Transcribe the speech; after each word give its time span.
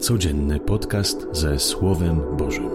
Codzienny 0.00 0.60
podcast 0.60 1.26
ze 1.32 1.58
Słowem 1.58 2.20
Bożym. 2.36 2.70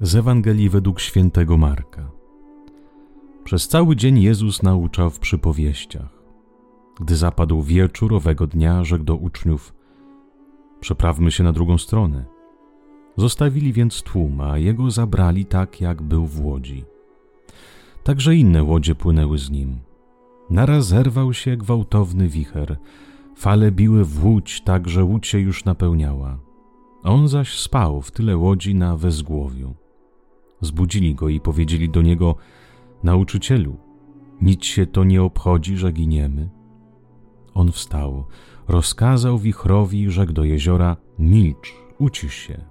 Z 0.00 0.14
Ewangelii 0.14 0.68
według 0.68 1.00
świętego 1.00 1.56
Marka. 1.56 2.10
Przez 3.44 3.68
cały 3.68 3.96
dzień 3.96 4.18
Jezus 4.18 4.62
nauczał 4.62 5.10
w 5.10 5.18
przypowieściach. 5.18 6.22
Gdy 7.00 7.16
zapadł 7.16 7.62
wieczór 7.62 8.14
owego 8.14 8.46
dnia, 8.46 8.84
rzekł 8.84 9.04
do 9.04 9.14
uczniów: 9.14 9.74
Przeprawmy 10.80 11.30
się 11.30 11.44
na 11.44 11.52
drugą 11.52 11.78
stronę. 11.78 12.39
Zostawili 13.16 13.72
więc 13.72 14.02
tłum, 14.02 14.40
a 14.40 14.58
jego 14.58 14.90
zabrali 14.90 15.44
tak, 15.44 15.80
jak 15.80 16.02
był 16.02 16.26
w 16.26 16.44
łodzi. 16.44 16.84
Także 18.04 18.36
inne 18.36 18.62
łodzie 18.62 18.94
płynęły 18.94 19.38
z 19.38 19.50
nim. 19.50 19.78
Naraz 20.50 20.86
zerwał 20.86 21.32
się 21.32 21.56
gwałtowny 21.56 22.28
wicher. 22.28 22.76
Fale 23.36 23.72
biły 23.72 24.04
w 24.04 24.24
łódź, 24.24 24.60
tak 24.60 24.88
że 24.88 25.04
łódź 25.04 25.26
się 25.26 25.38
już 25.38 25.64
napełniała. 25.64 26.38
On 27.02 27.28
zaś 27.28 27.58
spał 27.58 28.02
w 28.02 28.10
tyle 28.10 28.36
łodzi 28.36 28.74
na 28.74 28.96
wezgłowiu. 28.96 29.74
Zbudzili 30.60 31.14
go 31.14 31.28
i 31.28 31.40
powiedzieli 31.40 31.88
do 31.88 32.02
niego: 32.02 32.36
Nauczycielu, 33.02 33.76
nic 34.42 34.64
się 34.64 34.86
to 34.86 35.04
nie 35.04 35.22
obchodzi, 35.22 35.76
że 35.76 35.92
giniemy. 35.92 36.50
On 37.54 37.72
wstał, 37.72 38.24
rozkazał 38.68 39.38
wichrowi 39.38 40.10
rzekł 40.10 40.32
do 40.32 40.44
jeziora: 40.44 40.96
Milcz, 41.18 41.74
ucisz 41.98 42.34
się. 42.34 42.69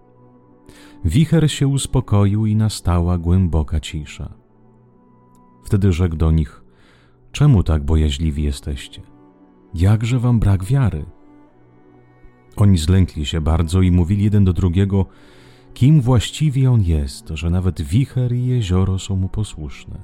Wicher 1.05 1.51
się 1.51 1.67
uspokoił 1.67 2.45
i 2.45 2.55
nastała 2.55 3.17
głęboka 3.17 3.79
cisza. 3.79 4.33
Wtedy 5.63 5.93
rzekł 5.93 6.15
do 6.15 6.31
nich: 6.31 6.63
Czemu 7.31 7.63
tak 7.63 7.83
bojaźliwi 7.83 8.43
jesteście? 8.43 9.01
Jakże 9.73 10.19
wam 10.19 10.39
brak 10.39 10.63
wiary? 10.63 11.05
Oni 12.55 12.77
zlękli 12.77 13.25
się 13.25 13.41
bardzo 13.41 13.81
i 13.81 13.91
mówili 13.91 14.23
jeden 14.23 14.45
do 14.45 14.53
drugiego: 14.53 15.05
Kim 15.73 16.01
właściwie 16.01 16.71
on 16.71 16.81
jest, 16.81 17.29
że 17.29 17.49
nawet 17.49 17.81
wicher 17.81 18.33
i 18.33 18.45
jezioro 18.45 18.99
są 18.99 19.15
mu 19.15 19.29
posłuszne? 19.29 20.03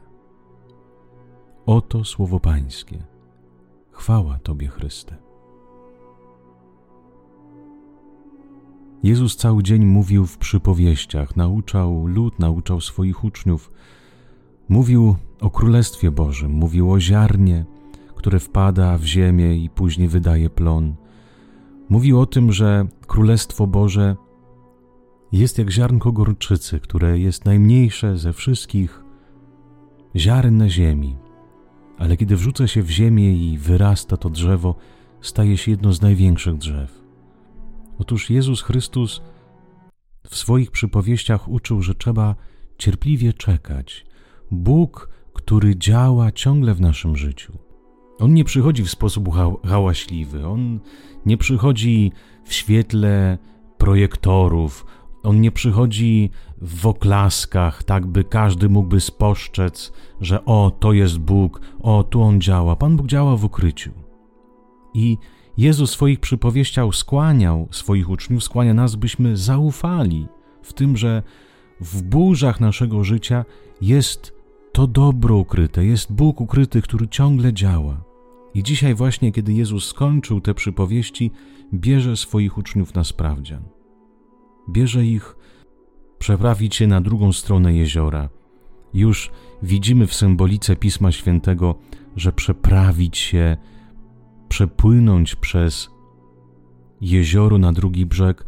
Oto 1.65 2.03
słowo 2.03 2.39
Pańskie. 2.39 3.03
Chwała 3.91 4.39
Tobie, 4.39 4.67
Chryste. 4.67 5.15
Jezus 9.05 9.35
cały 9.35 9.63
dzień 9.63 9.85
mówił 9.85 10.25
w 10.25 10.37
przypowieściach, 10.37 11.35
nauczał 11.35 12.07
lud, 12.07 12.39
nauczał 12.39 12.81
swoich 12.81 13.23
uczniów. 13.23 13.71
Mówił 14.69 15.15
o 15.41 15.49
Królestwie 15.49 16.11
Bożym, 16.11 16.51
mówił 16.51 16.91
o 16.91 16.99
ziarnie, 16.99 17.65
które 18.15 18.39
wpada 18.39 18.97
w 18.97 19.03
ziemię 19.03 19.57
i 19.57 19.69
później 19.69 20.07
wydaje 20.07 20.49
plon. 20.49 20.95
Mówił 21.89 22.19
o 22.19 22.25
tym, 22.25 22.51
że 22.51 22.87
Królestwo 23.07 23.67
Boże 23.67 24.15
jest 25.31 25.57
jak 25.57 25.71
ziarnko 25.71 26.11
gorczycy, 26.11 26.79
które 26.79 27.19
jest 27.19 27.45
najmniejsze 27.45 28.17
ze 28.17 28.33
wszystkich 28.33 29.03
ziaren 30.15 30.57
na 30.57 30.69
ziemi, 30.69 31.17
ale 31.97 32.17
kiedy 32.17 32.35
wrzuca 32.35 32.67
się 32.67 32.83
w 32.83 32.89
ziemię 32.89 33.33
i 33.33 33.57
wyrasta 33.57 34.17
to 34.17 34.29
drzewo, 34.29 34.75
staje 35.21 35.57
się 35.57 35.71
jedno 35.71 35.93
z 35.93 36.01
największych 36.01 36.55
drzew. 36.55 37.04
Otóż 37.99 38.29
Jezus 38.29 38.61
Chrystus 38.61 39.21
w 40.27 40.35
swoich 40.35 40.71
przypowieściach 40.71 41.49
uczył, 41.49 41.81
że 41.81 41.95
trzeba 41.95 42.35
cierpliwie 42.77 43.33
czekać. 43.33 44.05
Bóg, 44.51 45.09
który 45.33 45.75
działa 45.75 46.31
ciągle 46.31 46.73
w 46.73 46.81
naszym 46.81 47.15
życiu. 47.15 47.57
On 48.19 48.33
nie 48.33 48.43
przychodzi 48.43 48.83
w 48.83 48.89
sposób 48.89 49.29
hałaśliwy, 49.65 50.47
on 50.47 50.79
nie 51.25 51.37
przychodzi 51.37 52.11
w 52.45 52.53
świetle 52.53 53.37
projektorów, 53.77 54.85
on 55.23 55.41
nie 55.41 55.51
przychodzi 55.51 56.29
w 56.61 56.87
oklaskach, 56.87 57.83
tak 57.83 58.05
by 58.05 58.23
każdy 58.23 58.69
mógłby 58.69 59.01
spostrzec, 59.01 59.93
że 60.21 60.45
o, 60.45 60.71
to 60.79 60.93
jest 60.93 61.17
Bóg, 61.17 61.61
o, 61.79 62.03
tu 62.03 62.21
on 62.21 62.41
działa. 62.41 62.75
Pan 62.75 62.97
Bóg 62.97 63.07
działa 63.07 63.37
w 63.37 63.45
ukryciu. 63.45 63.91
I 64.93 65.17
Jezus 65.57 65.91
w 65.91 65.93
swoich 65.93 66.19
przypowieściach 66.19 66.95
skłaniał 66.95 67.67
swoich 67.71 68.09
uczniów, 68.09 68.43
skłania 68.43 68.73
nas, 68.73 68.95
byśmy 68.95 69.37
zaufali 69.37 70.27
w 70.61 70.73
tym, 70.73 70.97
że 70.97 71.23
w 71.81 72.01
burzach 72.03 72.59
naszego 72.59 73.03
życia 73.03 73.45
jest 73.81 74.33
to 74.71 74.87
dobro 74.87 75.35
ukryte, 75.35 75.85
jest 75.85 76.13
Bóg 76.13 76.41
ukryty, 76.41 76.81
który 76.81 77.07
ciągle 77.07 77.53
działa. 77.53 78.03
I 78.53 78.63
dzisiaj 78.63 78.95
właśnie, 78.95 79.31
kiedy 79.31 79.53
Jezus 79.53 79.87
skończył 79.87 80.41
te 80.41 80.53
przypowieści, 80.53 81.31
bierze 81.73 82.17
swoich 82.17 82.57
uczniów 82.57 82.93
na 82.95 83.03
sprawdzian. 83.03 83.63
Bierze 84.69 85.05
ich 85.05 85.35
przeprawić 86.19 86.75
się 86.75 86.87
na 86.87 87.01
drugą 87.01 87.33
stronę 87.33 87.73
jeziora. 87.73 88.29
Już 88.93 89.31
widzimy 89.63 90.07
w 90.07 90.13
symbolice 90.13 90.75
Pisma 90.75 91.11
Świętego, 91.11 91.75
że 92.15 92.31
przeprawić 92.31 93.17
się 93.17 93.57
przepłynąć 94.49 95.35
przez 95.35 95.89
jezioro 97.01 97.57
na 97.57 97.73
drugi 97.73 98.05
brzeg, 98.05 98.45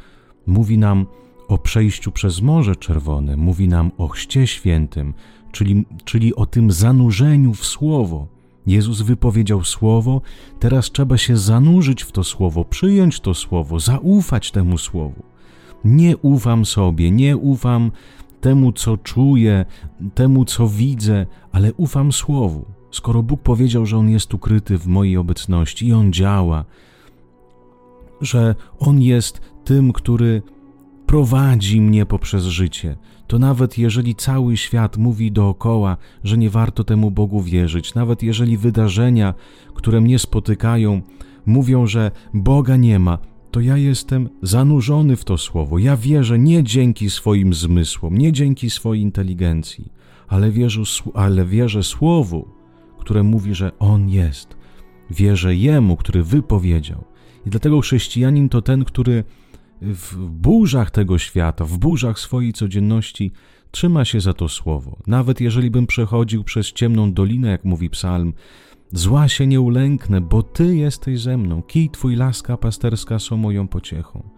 mówi 0.47 0.77
nam 0.77 1.05
o 1.47 1.57
przejściu 1.57 2.11
przez 2.11 2.41
Morze 2.41 2.75
Czerwone, 2.75 3.37
mówi 3.37 3.67
nam 3.67 3.91
o 3.97 4.07
Chrzcie 4.07 4.47
Świętym, 4.47 5.13
czyli, 5.51 5.85
czyli 6.05 6.35
o 6.35 6.45
tym 6.45 6.71
zanurzeniu 6.71 7.53
w 7.53 7.65
Słowo. 7.65 8.27
Jezus 8.67 9.01
wypowiedział 9.01 9.63
Słowo, 9.63 10.21
teraz 10.59 10.91
trzeba 10.91 11.17
się 11.17 11.37
zanurzyć 11.37 12.03
w 12.03 12.11
to 12.11 12.23
Słowo, 12.23 12.65
przyjąć 12.65 13.19
to 13.19 13.33
Słowo, 13.33 13.79
zaufać 13.79 14.51
temu 14.51 14.77
Słowu. 14.77 15.23
Nie 15.85 16.17
ufam 16.17 16.65
sobie, 16.65 17.11
nie 17.11 17.37
ufam 17.37 17.91
temu, 18.41 18.71
co 18.71 18.97
czuję, 18.97 19.65
temu, 20.15 20.45
co 20.45 20.67
widzę, 20.67 21.25
ale 21.51 21.73
ufam 21.73 22.11
Słowu. 22.11 22.76
Skoro 22.97 23.23
Bóg 23.23 23.41
powiedział, 23.41 23.85
że 23.85 23.97
On 23.97 24.09
jest 24.09 24.33
ukryty 24.33 24.77
w 24.77 24.87
mojej 24.87 25.17
obecności 25.17 25.87
i 25.87 25.93
On 25.93 26.13
działa, 26.13 26.65
że 28.21 28.55
On 28.79 29.01
jest 29.01 29.41
tym, 29.65 29.93
który 29.93 30.41
prowadzi 31.05 31.81
mnie 31.81 32.05
poprzez 32.05 32.43
życie, 32.43 32.97
to 33.27 33.39
nawet 33.39 33.77
jeżeli 33.77 34.15
cały 34.15 34.57
świat 34.57 34.97
mówi 34.97 35.31
dookoła, 35.31 35.97
że 36.23 36.37
nie 36.37 36.49
warto 36.49 36.83
temu 36.83 37.11
Bogu 37.11 37.41
wierzyć, 37.41 37.93
nawet 37.95 38.23
jeżeli 38.23 38.57
wydarzenia, 38.57 39.33
które 39.73 40.01
mnie 40.01 40.19
spotykają, 40.19 41.01
mówią, 41.45 41.87
że 41.87 42.11
Boga 42.33 42.75
nie 42.75 42.99
ma, 42.99 43.17
to 43.51 43.59
ja 43.59 43.77
jestem 43.77 44.29
zanurzony 44.41 45.15
w 45.15 45.23
to 45.23 45.37
słowo. 45.37 45.77
Ja 45.79 45.97
wierzę 45.97 46.39
nie 46.39 46.63
dzięki 46.63 47.09
swoim 47.09 47.53
zmysłom, 47.53 48.17
nie 48.17 48.31
dzięki 48.31 48.69
swojej 48.69 49.03
inteligencji, 49.03 49.91
ale 50.27 50.51
wierzę, 50.51 50.81
ale 51.13 51.45
wierzę 51.45 51.83
słowu, 51.83 52.56
które 53.07 53.23
mówi, 53.23 53.55
że 53.55 53.71
On 53.79 54.09
jest. 54.09 54.57
Wierzę 55.09 55.55
Jemu, 55.55 55.97
który 55.97 56.23
wypowiedział. 56.23 57.03
I 57.45 57.49
dlatego 57.49 57.81
chrześcijanin 57.81 58.49
to 58.49 58.61
ten, 58.61 58.85
który 58.85 59.23
w 59.81 60.15
burzach 60.29 60.91
tego 60.91 61.17
świata, 61.17 61.65
w 61.65 61.77
burzach 61.77 62.19
swojej 62.19 62.53
codzienności 62.53 63.31
trzyma 63.71 64.05
się 64.05 64.21
za 64.21 64.33
to 64.33 64.49
słowo. 64.49 64.97
Nawet 65.07 65.41
jeżeli 65.41 65.71
bym 65.71 65.87
przechodził 65.87 66.43
przez 66.43 66.73
ciemną 66.73 67.13
dolinę, 67.13 67.49
jak 67.49 67.65
mówi 67.65 67.89
psalm, 67.89 68.33
zła 68.91 69.27
się 69.27 69.47
nie 69.47 69.61
ulęknę, 69.61 70.21
bo 70.21 70.43
Ty 70.43 70.75
jesteś 70.75 71.19
ze 71.19 71.37
mną. 71.37 71.63
Kij 71.63 71.89
Twój 71.89 72.15
laska 72.15 72.57
pasterska 72.57 73.19
są 73.19 73.37
moją 73.37 73.67
pociechą. 73.67 74.29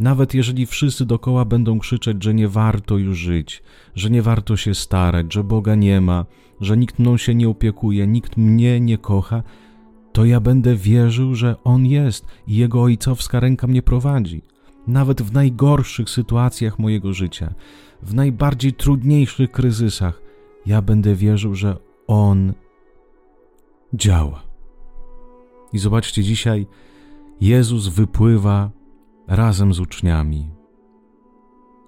Nawet 0.00 0.34
jeżeli 0.34 0.66
wszyscy 0.66 1.06
dokoła 1.06 1.44
będą 1.44 1.78
krzyczeć, 1.78 2.24
że 2.24 2.34
nie 2.34 2.48
warto 2.48 2.98
już 2.98 3.18
żyć, 3.18 3.62
że 3.94 4.10
nie 4.10 4.22
warto 4.22 4.56
się 4.56 4.74
starać, 4.74 5.34
że 5.34 5.44
Boga 5.44 5.74
nie 5.74 6.00
ma, 6.00 6.26
że 6.60 6.76
nikt 6.76 6.98
mną 6.98 7.16
się 7.16 7.34
nie 7.34 7.48
opiekuje, 7.48 8.06
nikt 8.06 8.36
mnie 8.36 8.80
nie 8.80 8.98
kocha, 8.98 9.42
to 10.12 10.24
ja 10.24 10.40
będę 10.40 10.76
wierzył, 10.76 11.34
że 11.34 11.56
On 11.64 11.86
jest 11.86 12.26
i 12.46 12.56
Jego 12.56 12.82
ojcowska 12.82 13.40
ręka 13.40 13.66
mnie 13.66 13.82
prowadzi. 13.82 14.42
Nawet 14.86 15.22
w 15.22 15.32
najgorszych 15.32 16.10
sytuacjach 16.10 16.78
mojego 16.78 17.12
życia, 17.12 17.54
w 18.02 18.14
najbardziej 18.14 18.72
trudniejszych 18.72 19.50
kryzysach, 19.50 20.22
ja 20.66 20.82
będę 20.82 21.14
wierzył, 21.14 21.54
że 21.54 21.76
On 22.06 22.52
działa. 23.94 24.42
I 25.72 25.78
zobaczcie, 25.78 26.22
dzisiaj 26.22 26.66
Jezus 27.40 27.88
wypływa 27.88 28.70
razem 29.28 29.74
z 29.74 29.80
uczniami. 29.80 30.50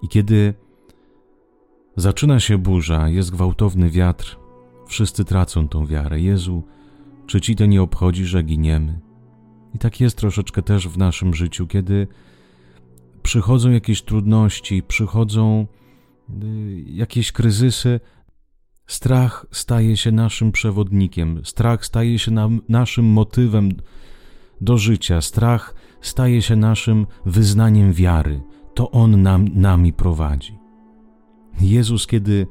I 0.01 0.07
kiedy 0.07 0.53
zaczyna 1.95 2.39
się 2.39 2.57
burza, 2.57 3.09
jest 3.09 3.31
gwałtowny 3.31 3.89
wiatr, 3.89 4.39
wszyscy 4.87 5.25
tracą 5.25 5.67
tą 5.67 5.85
wiarę. 5.85 6.19
Jezu, 6.19 6.63
czy 7.27 7.41
ci 7.41 7.55
to 7.55 7.65
nie 7.65 7.81
obchodzi, 7.81 8.25
że 8.25 8.43
giniemy? 8.43 8.99
I 9.75 9.79
tak 9.79 9.99
jest 9.99 10.17
troszeczkę 10.17 10.61
też 10.61 10.87
w 10.87 10.97
naszym 10.97 11.33
życiu, 11.33 11.67
kiedy 11.67 12.07
przychodzą 13.23 13.71
jakieś 13.71 14.01
trudności, 14.01 14.83
przychodzą 14.83 15.67
y, 16.43 16.83
jakieś 16.87 17.31
kryzysy, 17.31 17.99
strach 18.87 19.45
staje 19.51 19.97
się 19.97 20.11
naszym 20.11 20.51
przewodnikiem, 20.51 21.41
strach 21.45 21.85
staje 21.85 22.19
się 22.19 22.31
nam, 22.31 22.61
naszym 22.69 23.05
motywem 23.05 23.71
do 24.61 24.77
życia, 24.77 25.21
strach 25.21 25.75
staje 26.01 26.41
się 26.41 26.55
naszym 26.55 27.07
wyznaniem 27.25 27.93
wiary. 27.93 28.41
To 28.73 28.91
On 28.91 29.21
nam, 29.21 29.47
nami 29.53 29.93
prowadzi. 29.93 30.57
Jezus, 31.61 32.07
kiedy 32.07 32.31
y, 32.31 32.47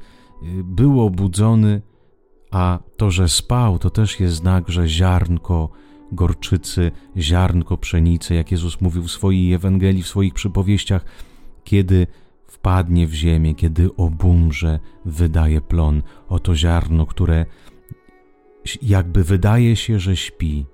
był 0.65 1.01
obudzony, 1.01 1.83
a 2.51 2.79
to, 2.97 3.11
że 3.11 3.29
spał, 3.29 3.79
to 3.79 3.91
też 3.91 4.21
jest 4.21 4.35
znak, 4.35 4.69
że 4.69 4.89
ziarnko 4.89 5.71
gorczycy, 6.13 6.91
ziarnko 7.17 7.77
pszenicy, 7.77 8.35
jak 8.35 8.51
Jezus 8.53 8.81
mówił 8.81 9.03
w 9.03 9.11
swojej 9.11 9.53
Ewangelii, 9.53 10.03
w 10.03 10.09
swoich 10.09 10.35
przypowieściach, 10.35 11.05
kiedy 11.65 12.07
wpadnie 12.47 13.07
w 13.07 13.15
ziemię, 13.15 13.55
kiedy 13.55 13.97
obumrze, 13.97 14.79
wydaje 15.05 15.61
plon. 15.61 16.03
Oto 16.29 16.57
ziarno, 16.57 17.07
które 17.07 17.47
jakby 18.83 19.25
wydaje 19.25 19.77
się, 19.77 19.99
że 19.99 20.17
śpi. 20.17 20.67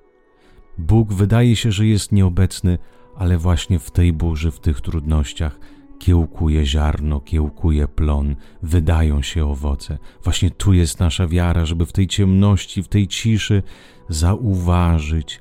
Bóg 0.79 1.13
wydaje 1.13 1.57
się, 1.57 1.73
że 1.73 1.87
jest 1.87 2.13
nieobecny, 2.13 2.79
ale 3.17 3.39
właśnie 3.39 3.79
w 3.79 3.91
tej 3.91 4.13
burzy, 4.13 4.51
w 4.51 4.61
tych 4.61 4.81
trudnościach 4.81 5.59
kiełkuje 5.99 6.67
ziarno, 6.67 7.21
kiełkuje 7.21 7.89
plon, 7.89 8.37
wydają 8.63 9.23
się 9.23 9.47
owoce. 9.47 9.99
Właśnie 10.25 10.51
tu 10.51 10.73
jest 10.73 11.01
nasza 11.01 11.27
wiara, 11.27 11.67
żeby 11.67 11.87
w 11.87 11.93
tej 11.93 12.07
ciemności, 12.07 12.83
w 12.83 12.89
tej 12.89 13.09
ciszy 13.09 13.63
zauważyć 14.09 15.41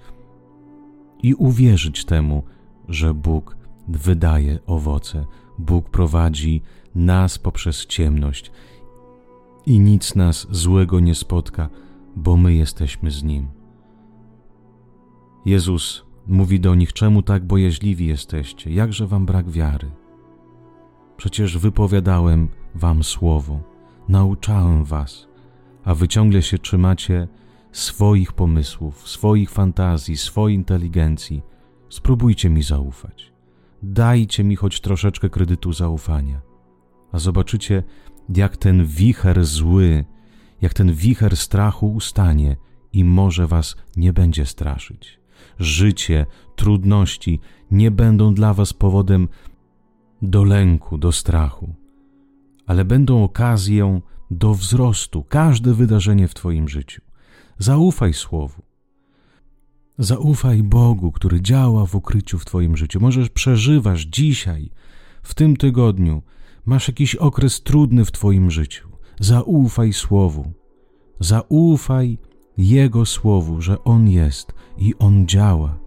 i 1.24 1.34
uwierzyć 1.34 2.06
temu, 2.06 2.44
że 2.88 3.14
Bóg 3.14 3.58
wydaje 3.88 4.60
owoce. 4.66 5.26
Bóg 5.60 5.90
prowadzi 5.90 6.62
nas 6.96 7.40
poprzez 7.40 7.86
ciemność 7.86 8.52
i 9.66 9.80
nic 9.80 10.16
nas 10.16 10.48
złego 10.52 11.00
nie 11.00 11.16
spotka, 11.16 11.70
bo 12.16 12.38
my 12.38 12.54
jesteśmy 12.54 13.12
z 13.12 13.24
Nim. 13.24 13.65
Jezus 15.46 16.06
mówi 16.28 16.60
do 16.60 16.76
nich: 16.76 16.94
Czemu 16.94 17.22
tak 17.22 17.46
bojaźliwi 17.46 18.08
jesteście? 18.08 18.72
Jakże 18.72 19.08
wam 19.08 19.26
brak 19.26 19.50
wiary? 19.50 19.92
Przecież 21.18 21.58
wypowiadałem 21.58 22.50
wam 22.76 23.04
słowo, 23.04 23.60
nauczałem 24.10 24.84
was, 24.84 25.28
a 25.84 25.96
wy 25.96 26.08
ciągle 26.08 26.42
się 26.42 26.60
trzymacie 26.60 27.28
swoich 27.72 28.34
pomysłów, 28.34 29.10
swoich 29.10 29.52
fantazji, 29.52 30.18
swojej 30.18 30.56
inteligencji. 30.56 31.42
Spróbujcie 31.90 32.50
mi 32.50 32.64
zaufać. 32.64 33.34
Dajcie 33.84 34.44
mi 34.44 34.56
choć 34.56 34.82
troszeczkę 34.82 35.30
kredytu 35.30 35.74
zaufania, 35.74 36.42
a 37.12 37.20
zobaczycie, 37.20 37.84
jak 38.36 38.58
ten 38.58 38.86
wicher 38.86 39.46
zły, 39.46 40.06
jak 40.62 40.74
ten 40.74 40.94
wicher 40.94 41.38
strachu 41.38 41.94
ustanie 41.94 42.58
i 42.94 43.04
może 43.04 43.48
was 43.48 43.76
nie 43.98 44.14
będzie 44.14 44.46
straszyć. 44.46 45.25
Życie, 45.60 46.26
trudności 46.56 47.40
nie 47.72 47.92
będą 47.92 48.34
dla 48.34 48.54
was 48.54 48.74
powodem 48.74 49.28
do 50.22 50.44
lęku, 50.44 50.98
do 50.98 51.12
strachu, 51.12 51.76
ale 52.66 52.86
będą 52.86 53.24
okazją 53.24 54.02
do 54.32 54.54
wzrostu, 54.54 55.24
każde 55.24 55.74
wydarzenie 55.74 56.28
w 56.28 56.34
Twoim 56.34 56.70
życiu. 56.70 57.02
Zaufaj 57.58 58.14
Słowu. 58.14 58.62
Zaufaj 59.98 60.64
Bogu, 60.64 61.12
który 61.12 61.42
działa 61.42 61.86
w 61.86 61.96
ukryciu 61.96 62.40
w 62.40 62.46
Twoim 62.46 62.78
życiu. 62.78 63.00
Możesz 63.00 63.30
przeżywasz 63.30 64.02
dzisiaj, 64.02 64.72
w 65.24 65.34
tym 65.34 65.58
tygodniu, 65.58 66.22
masz 66.66 66.88
jakiś 66.88 67.16
okres 67.16 67.64
trudny 67.64 68.06
w 68.06 68.12
Twoim 68.12 68.52
życiu. 68.52 68.90
Zaufaj 69.20 69.94
Słowu. 69.94 70.52
Zaufaj 71.20 72.18
Jego 72.58 73.06
Słowu, 73.06 73.62
że 73.62 73.84
On 73.84 74.10
jest 74.10 74.54
i 74.78 74.94
On 75.00 75.28
działa. 75.28 75.78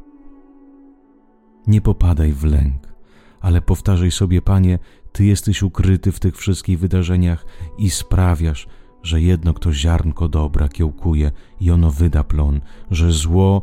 Nie 1.67 1.81
popadaj 1.81 2.33
w 2.33 2.45
lęk, 2.45 2.95
ale 3.41 3.63
powtarzaj 3.63 4.11
sobie, 4.11 4.43
Panie, 4.43 4.79
Ty 5.13 5.25
jesteś 5.25 5.63
ukryty 5.63 6.13
w 6.13 6.21
tych 6.21 6.37
wszystkich 6.37 6.79
wydarzeniach 6.79 7.47
i 7.79 7.91
sprawiasz, 7.91 8.69
że 9.03 9.21
jedno 9.21 9.55
kto 9.55 9.73
ziarnko 9.73 10.29
dobra 10.29 10.69
kiełkuje 10.69 11.33
i 11.61 11.71
ono 11.71 11.91
wyda 11.91 12.25
plon, 12.25 12.61
że 12.91 13.13
zło 13.13 13.63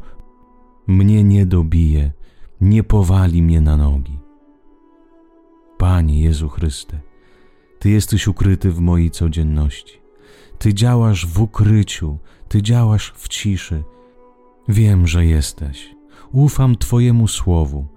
mnie 0.87 1.23
nie 1.23 1.45
dobije, 1.45 2.11
nie 2.61 2.83
powali 2.83 3.43
mnie 3.43 3.61
na 3.61 3.77
nogi. 3.77 4.19
Panie 5.77 6.21
Jezu 6.21 6.49
Chryste, 6.49 6.99
Ty 7.79 7.89
jesteś 7.89 8.27
ukryty 8.27 8.71
w 8.71 8.79
mojej 8.79 9.11
codzienności. 9.11 10.04
Ty 10.57 10.73
działasz 10.73 11.25
w 11.25 11.41
ukryciu, 11.41 12.17
Ty 12.47 12.61
działasz 12.61 13.13
w 13.15 13.27
ciszy. 13.27 13.83
Wiem, 14.67 15.07
że 15.07 15.25
jesteś. 15.25 15.95
Ufam 16.31 16.75
Twojemu 16.75 17.27
słowu. 17.27 17.87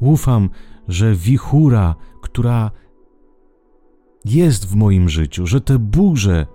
Ufam, 0.00 0.50
że 0.88 1.14
wichura, 1.14 1.94
która 2.20 2.70
jest 4.24 4.68
w 4.68 4.74
moim 4.74 5.08
życiu, 5.08 5.46
że 5.46 5.60
te 5.60 5.78
burze 5.78 6.46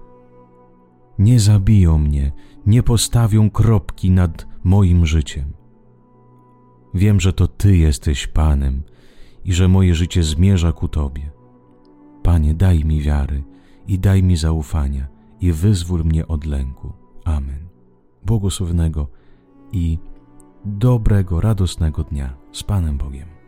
nie 1.20 1.40
zabiją 1.40 1.98
mnie, 1.98 2.32
nie 2.66 2.84
postawią 2.84 3.50
kropki 3.50 4.12
nad 4.12 4.48
moim 4.64 5.06
życiem. 5.06 5.54
Wiem, 6.94 7.20
że 7.20 7.34
to 7.34 7.48
Ty 7.48 7.78
jesteś 7.78 8.28
Panem 8.28 8.84
i 9.46 9.54
że 9.54 9.68
moje 9.68 9.96
życie 9.96 10.24
zmierza 10.24 10.72
ku 10.72 10.88
Tobie. 10.88 11.32
Panie, 12.24 12.54
daj 12.54 12.86
mi 12.86 13.02
wiary 13.02 13.44
i 13.88 14.00
daj 14.00 14.24
mi 14.24 14.38
zaufania 14.38 15.21
i 15.42 15.52
wyzwól 15.52 16.04
mnie 16.04 16.28
od 16.28 16.46
lęku. 16.46 16.94
Amen. 17.26 17.68
Błogosławnego 18.26 19.08
i 19.72 20.00
dobrego, 20.66 21.42
radosnego 21.42 22.04
dnia 22.04 22.38
z 22.52 22.64
Panem 22.64 22.98
Bogiem. 22.98 23.41